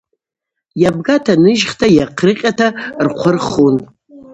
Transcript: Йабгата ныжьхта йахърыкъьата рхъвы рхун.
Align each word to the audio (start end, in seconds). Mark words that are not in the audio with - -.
Йабгата 0.83 1.33
ныжьхта 1.41 1.87
йахърыкъьата 1.97 2.67
рхъвы 3.05 3.31
рхун. 3.35 3.75